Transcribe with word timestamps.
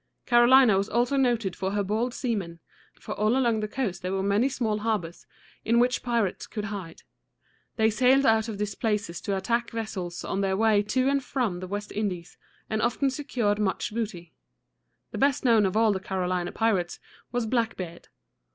Carolina 0.25 0.77
was 0.79 0.89
also 0.89 1.15
noted 1.15 1.55
for 1.55 1.73
her 1.73 1.83
bold 1.83 2.11
seamen, 2.11 2.59
for 2.99 3.13
all 3.13 3.37
along 3.37 3.59
the 3.59 3.67
coast 3.67 4.01
there 4.01 4.11
were 4.11 4.23
many 4.23 4.49
small 4.49 4.79
harbors, 4.79 5.27
in 5.63 5.77
which 5.77 6.01
pirates 6.01 6.47
could 6.47 6.63
hide. 6.73 7.03
They 7.75 7.91
sailed 7.91 8.25
out 8.25 8.47
of 8.49 8.57
these 8.57 8.73
places 8.73 9.21
to 9.21 9.37
attack 9.37 9.69
vessels 9.69 10.25
on 10.25 10.41
their 10.41 10.57
way 10.57 10.81
to 10.81 11.07
and 11.07 11.23
from 11.23 11.59
the 11.59 11.67
West 11.67 11.91
Indies, 11.91 12.35
and 12.67 12.81
often 12.81 13.11
secured 13.11 13.59
much 13.59 13.93
booty. 13.93 14.33
The 15.11 15.19
best 15.19 15.45
known 15.45 15.67
of 15.67 15.77
all 15.77 15.91
the 15.93 15.99
Carolina 15.99 16.51
pirates 16.51 16.99
was 17.31 17.45
Blackbeard. 17.45 18.07